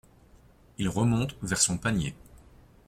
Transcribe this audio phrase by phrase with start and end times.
[0.79, 2.15] Il remonte vers son panier.